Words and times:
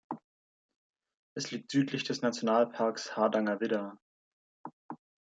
Es 1.37 1.51
liegt 1.51 1.69
südlich 1.69 2.03
des 2.03 2.23
Nationalparks 2.23 3.15
Hardangervidda. 3.15 3.99